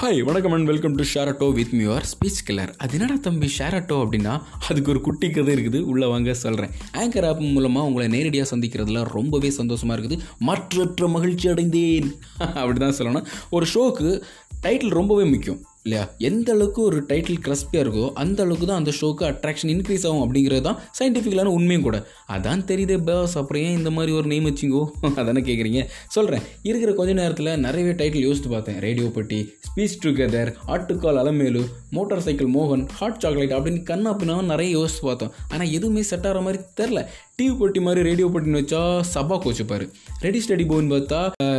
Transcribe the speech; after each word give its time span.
Hi 0.00 0.22
வணக்கம் 0.22 0.52
and 0.52 0.66
welcome 0.66 0.94
to 0.94 1.04
ஷேரட்டோ 1.14 1.52
with 1.52 1.72
மியூர் 1.72 2.02
ஸ்பீச் 2.02 2.50
கில்லர் 2.50 2.74
அது 2.76 2.98
என்னடா 2.98 3.14
தம்பி 3.20 3.50
ஷேரட்டோ 3.58 3.96
அப்படின்னா 3.96 4.42
அதுக்கு 4.68 4.90
ஒரு 4.90 5.00
குட்டி 5.00 5.30
கதை 5.30 5.54
இருக்குது. 5.54 5.80
உள்ளே 5.80 6.06
வாங்க 6.06 6.34
சொல்கிறேன் 6.34 6.70
ஆங்கர் 6.92 7.28
ஆப் 7.28 7.38
மூலமாக 7.38 7.86
உங்களை 7.86 8.08
நேரடியாக 8.08 8.56
சந்திக்கிறதுல 8.56 9.02
ரொம்பவே 9.02 9.50
சந்தோஷமாக 9.50 10.00
இருக்குது. 10.00 10.18
மற்றற்ற 10.40 11.08
மகிழ்ச்சி 11.08 11.48
அடைந்தேன். 11.48 12.14
அப்படி 12.38 12.78
தான் 12.78 12.96
சொல்லணும். 12.98 13.24
ஒரு 13.50 13.66
ஷோக்கு 13.74 14.22
டைட்டில் 14.62 14.88
ரொம்பவே 14.88 15.24
முக்கியம். 15.24 15.64
இல்லையா? 15.88 16.04
எந்த 16.28 16.48
அளவுக்கு 16.52 16.80
ஒரு 16.82 16.98
டைட்டில் 17.08 17.42
கிரஸ்பியாக 17.46 17.82
இருக்கோ 17.84 18.06
அந்த 18.22 18.38
அளவுக்கு 18.42 18.66
தான் 18.66 18.80
அந்த 18.82 18.92
ஷோக்கு 19.00 19.24
அட்ராக்ஷன் 19.30 19.72
இன்க்ரீஸ் 19.74 20.06
ஆகும் 20.08 20.24
அப்படிங்கிறது 20.24 20.60
தான் 20.60 20.78
சயின்டிஃபிக்கலான 20.98 21.52
உண்மையும் 21.58 21.82
கூட. 21.82 21.98
அதான் 22.32 22.64
தெரியுது 22.70 22.96
பாஸ் 23.04 23.36
அப்புறம் 23.38 23.62
ஏன் 23.62 23.76
இந்த 23.76 23.90
மாதிரி 23.90 24.12
ஒரு 24.12 24.26
நேம் 24.26 24.46
வச்சிங்கோ? 24.46 24.82
அதானே 25.20 25.40
கேட்குறீங்க 25.40 25.82
சொல்கிறேன் 26.08 26.44
இருக்கிற 26.62 26.92
கொஞ்ச 26.92 27.12
நேரத்தில் 27.12 27.58
நிறையவே 27.58 27.92
டைட்டில் 27.92 28.26
யோசித்து 28.28 28.48
பார்த்தேன். 28.48 28.78
ரேடியோ 28.78 29.08
பட்டி 29.14 29.38
ஸ்பீச் 29.68 29.98
டுகெதர் 30.04 30.50
ஆட்டுக்கால் 30.66 31.20
அலமேலு 31.22 31.62
மோட்டார் 31.90 32.20
சைக்கிள் 32.20 32.50
மோகன் 32.50 32.84
ஹாட் 32.98 33.18
சாக்லேட் 33.18 33.52
அப்படின்னு 33.52 33.82
கண்ணா 33.82 34.16
பின்னாவும் 34.16 34.52
நிறைய 34.52 34.70
யோசித்து 34.78 35.06
பார்த்தோம். 35.06 35.32
ஆனால் 35.48 35.70
எதுவுமே 35.70 36.02
செட் 36.02 36.26
ஆகிற 36.26 36.40
மாதிரி 36.40 36.62
தெரில 36.80 37.00
டிவி 37.38 37.52
பட்டி 37.58 37.80
மாதிரி 37.86 38.00
ரேடியோ 38.06 38.28
போட்டின்னு 38.34 38.60
வச்சா 38.60 38.78
சபா 39.10 39.36
கோச்சுப்பாரு. 39.42 39.84
ரெடி 40.24 40.38
ஸ்டடி 40.44 40.64
போன்னு 40.70 40.92
பார்த்தா 40.94 41.18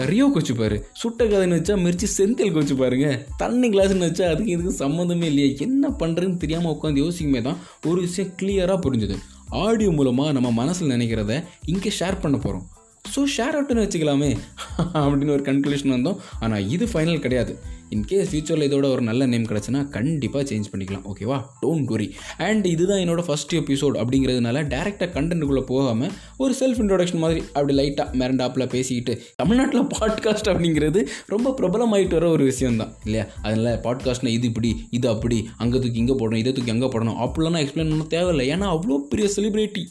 ரியோ 0.09 0.25
கோச்சுப்பாரு. 0.35 0.77
சுட்ட 1.01 1.25
கதைன்னு 1.25 1.57
வச்சா 1.59 1.75
மிர்ச்சி 1.83 2.07
செந்தில் 2.15 2.51
கோச்சு 2.55 2.75
பாருங்க 2.81 3.09
தண்ணி 3.41 3.67
கிளாஸ்ன்னு 3.69 4.07
வச்சா 4.09 4.25
அதுக்கு 4.31 4.53
இதுக்கு 4.55 4.73
சம்மந்தமே 4.83 5.27
இல்லையே. 5.31 5.49
என்ன 5.65 5.91
பண்ணுறதுன்னு 6.01 6.41
தெரியாமல் 6.43 6.73
உட்காந்து 6.75 7.03
யோசிக்குமே 7.05 7.41
தான் 7.47 7.61
ஒரு 7.91 8.01
விஷயம் 8.07 8.33
கிளியராக 8.41 8.79
புரிஞ்சுது. 8.85 9.17
ஆடியோ 9.63 9.91
மூலமாக 9.91 10.35
நம்ம 10.39 10.51
மனசில் 10.61 10.93
நினைக்கிறத 10.95 11.33
இங்கே 11.73 11.93
ஷேர் 11.99 12.21
பண்ண 12.25 12.37
போகிறோம் 12.37 12.67
ஸோ 13.15 13.21
ஷேர் 13.37 13.55
அவுட்டுன்னு 13.57 13.85
வச்சுக்கலாமே. 13.85 14.31
அப்படின்னு 15.01 15.35
ஒரு 15.37 15.45
கன்க்ளூஷன் 15.49 15.95
வந்தோம். 15.97 16.19
ஆனால் 16.39 16.67
இது 16.75 16.85
ஃபைனல் 16.85 17.25
கிடையாது. 17.25 17.53
இன்கேஸ் 17.95 18.29
ஃபியூச்சரில் 18.31 18.65
இதோட 18.69 18.85
ஒரு 18.91 19.01
நல்ல 19.01 19.25
நேம் 19.25 19.45
கிடச்சுன்னா 19.51 19.81
கண்டிப்பாக 19.89 20.43
சேஞ்ச் 20.49 20.69
பண்ணிக்கலாம். 20.71 21.05
ஓகேவா 21.11 21.37
டோன்ட் 21.61 21.89
வரி 21.93 22.07
அண்ட் 22.47 22.65
இதுதான் 22.65 22.99
என்னோட 22.99 23.21
ஃபஸ்ட் 23.27 23.53
எபிசோட் 23.59 23.95
அப்படிங்கிறதுனால 24.01 24.63
டேரெக்டாக 24.73 25.09
கண்டென்ட்டுக்குள்ளே 25.15 25.63
போகாமல் 25.71 26.11
ஒரு 26.37 26.55
செல்ஃப் 26.59 26.81
இன்ட்ரோடக்ஷன் 26.83 27.23
மாதிரி 27.25 27.41
அப்படி 27.53 27.75
லைட்டாக 27.79 28.17
மிரண்டாப்பில் 28.21 28.69
பேசிக்கிட்டு 28.75 29.15
தமிழ்நாட்டில் 29.35 29.87
பாட்காஸ்ட் 29.95 30.51
அப்படிங்கிறது 30.53 31.01
ரொம்ப 31.27 31.53
பிரபலமாயிட்டு 31.61 32.17
வர 32.19 32.29
ஒரு 32.29 32.43
விஷயம் 32.43 32.77
தான் 32.77 32.93
இல்லையா? 33.05 33.25
அதனால் 33.41 33.79
பாட்காஸ்ட்னா 33.87 34.33
இது 34.37 34.47
இப்படி 34.47 34.71
இது 34.89 35.09
அப்படி 35.09 35.39
அங்கே 35.57 35.79
தூக்கி 35.79 35.99
இங்கே 35.99 36.13
போடணும் 36.13 36.43
இதை 36.43 36.53
தூக்கி 36.53 36.71
அங்கே 36.71 36.85
போடணும் 36.85 37.19
அப்படிலாம் 37.25 37.63
எக்ஸ்பிளைன் 37.63 37.91
பண்ண 37.93 38.07
தேவையில்லை. 38.15 38.45
ஏன்னா 38.49 38.69
அவ்வளோ 38.75 38.97
பெரிய 39.13 39.29
செலிப்ரிட்டி 39.35 39.83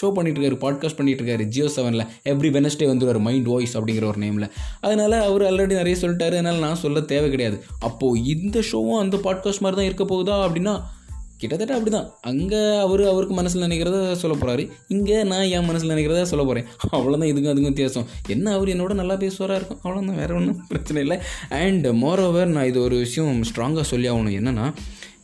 ஷோ 0.00 0.12
பண்ணிட்டு 0.12 0.40
இருக்காரு 0.40 0.58
பாட்காஸ்ட் 0.64 0.96
பண்ணிட்டு 0.96 1.22
இருக்காரு 1.22 1.44
ஜியோ 1.44 1.68
செவனில் 1.76 2.06
எவ்ரி 2.24 2.50
வெனஸ்டே 2.56 2.88
வந்துருவார் 2.90 3.18
மைண்ட் 3.18 3.46
வாய்ஸ் 3.46 3.78
அப்படிங்கிற 3.78 4.04
ஒரு 4.04 4.20
நேமில் 4.20 4.50
அதனால் 4.80 5.12
அவர் 5.12 5.42
ஆல்ரெடி 5.42 5.74
நிறைய 5.74 5.96
சொல்லிட்டாரு 6.00 6.36
அதனால் 6.36 6.58
நான் 6.58 6.82
சொல்ல 6.84 7.00
தேவை 7.00 7.30
கிடையாது. 7.30 7.56
அப்போது 7.78 8.24
இந்த 8.24 8.58
ஷோவும் 8.72 9.00
அந்த 9.00 9.16
பாட்காஸ்ட் 9.16 9.64
மாதிரி 9.64 9.78
தான் 9.78 9.88
இருக்க 9.90 10.04
போகுதா 10.04 10.36
அப்படின்னா 10.46 10.74
கிட்டத்தட்ட 11.38 11.74
அப்படி 11.74 11.90
தான் 11.90 12.06
அங்கே 12.20 12.60
அவர் 12.78 13.02
அவருக்கு 13.06 13.34
மனசில் 13.34 13.64
நினைக்கிறத 13.64 14.14
சொல்ல 14.14 14.34
போகிறாரு 14.36 14.62
இங்கே 14.88 15.24
நான் 15.24 15.50
என் 15.56 15.64
மனசில் 15.64 15.90
நினைக்கிறத 15.90 16.22
சொல்ல 16.22 16.44
போகிறேன் 16.44 16.68
அவ்வளோதான் 16.92 17.30
இதுக்கும் 17.32 17.52
அதுக்கும் 17.52 17.72
வித்தியாசம். 17.72 18.06
என்ன 18.28 18.52
அவர் 18.52 18.68
என்னோட 18.68 18.94
நல்லா 18.94 19.14
பேசுவாராக 19.14 19.58
இருக்கும்? 19.58 19.80
அவ்வளோதான் 19.84 20.14
வேறு 20.14 20.34
ஒன்றும் 20.34 20.66
பிரச்சனை 20.68 21.02
இல்லை. 21.02 21.18
அண்ட் 21.48 21.86
மோரோவர் 21.86 22.46
நான் 22.46 22.66
இது 22.66 22.80
ஒரு 22.80 22.96
விஷயம் 22.96 23.42
ஸ்ட்ராங்காக 23.42 23.80
சொல்லி 23.80 24.08
ஆகணும். 24.10 24.38
என்னென்னா 24.40 24.66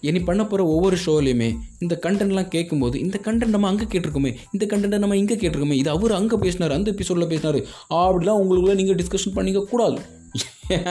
இனி 0.08 0.20
பண்ண 0.28 0.42
போகிற 0.44 0.62
ஒவ்வொரு 0.74 0.96
ஷோலையுமே 1.04 1.48
இந்த 1.84 1.94
கண்டென்ட்லாம் 2.04 2.50
கேட்கும்போது 2.54 2.96
இந்த 3.04 3.16
கண்டென்ட் 3.26 3.54
நம்ம 3.56 3.68
அங்கே 3.72 3.86
கேட்டிருக்கோமே 3.92 4.32
இந்த 4.54 4.64
கண்டென்ட்டை 4.72 5.00
நம்ம 5.04 5.18
இங்கே 5.22 5.36
கேட்டிருக்கோமே 5.42 5.76
இது 5.82 5.90
அவர் 5.96 6.18
அங்கே 6.20 6.38
பேசினார் 6.44 6.76
அந்த 6.78 6.88
எபிசோடில் 6.94 7.30
பேசினார் 7.32 7.60
அப்படிலாம் 8.00 8.40
உங்களுக்குள்ள 8.42 8.74
நீங்கள் 8.80 8.98
டிஸ்கஷன் 9.02 9.36
பண்ணிக்க 9.38 9.62
கூடாது. 9.72 10.00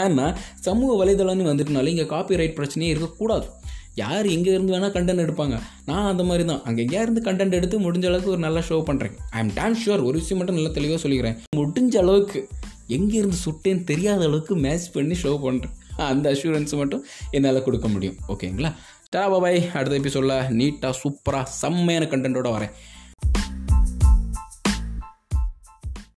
ஏன்னா 0.04 0.26
சமூக 0.68 0.92
வலைதளம்னு 1.02 1.52
வந்துட்டுனால 1.52 1.92
இங்கே 1.94 2.08
காப்பி 2.14 2.40
ரைட் 2.42 2.58
பிரச்சனையே 2.60 2.92
இருக்கக்கூடாது. 2.94 3.48
யார் 4.02 4.28
எங்கே 4.36 4.52
இருந்து 4.56 4.74
வேணால் 4.74 4.94
கண்டென்ட் 4.96 5.24
எடுப்பாங்க. 5.26 5.56
நான் 5.90 6.10
அந்த 6.12 6.24
மாதிரி 6.30 6.44
தான் 6.52 6.62
அங்கே 6.68 6.82
எங்கேயா 6.86 7.02
இருந்து 7.06 7.22
கண்டென்ட் 7.28 7.58
எடுத்து 7.60 7.78
முடிஞ்ச 7.86 8.06
அளவுக்கு 8.10 8.34
ஒரு 8.36 8.42
நல்ல 8.46 8.60
ஷோ 8.70 8.78
பண்ணுறேன் 8.90 9.16
ஐ 9.36 9.40
எம் 9.44 9.54
டேம் 9.60 9.78
ஷுர் 9.84 10.06
ஒரு 10.10 10.16
விஷயம் 10.22 10.40
மட்டும் 10.42 10.58
நல்லா 10.60 10.74
தெளிவாக 10.78 11.02
சொல்லிக்கிறேன். 11.06 11.38
முடிஞ்ச 11.60 11.98
அளவுக்கு 12.04 12.42
எங்கேருந்து 12.98 13.40
சுட்டேன்னு 13.46 13.84
தெரியாத 13.92 14.22
அளவுக்கு 14.30 14.56
மேட்ச் 14.66 14.88
பண்ணி 14.96 15.18
ஷோ 15.24 15.34
பண்ணுறேன் 15.46 15.76
அந்த 16.08 16.32
அஷூரன்ஸ் 16.32 16.74
மட்டும் 16.76 17.06
என்னால் 17.32 17.64
கொடுக்க 17.64 17.88
முடியும். 17.88 18.18
ஓகேங்களா 18.28 18.72
டா 19.10 19.24
பாய் 19.30 19.70
அடுத்த 19.74 19.96
எபிசோடில் 19.98 20.36
நீட்டாக 20.60 20.94
சூப்பராக 21.04 21.44
செம்மையான 21.44 22.06
கண்டென்ட்டோட 22.06 22.50
வரேன். 22.58 22.74